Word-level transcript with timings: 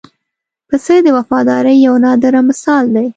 پسه 0.69 0.93
د 1.05 1.07
وفادارۍ 1.17 1.77
یو 1.87 1.93
نادره 2.05 2.41
مثال 2.49 2.83
دی. 2.95 3.07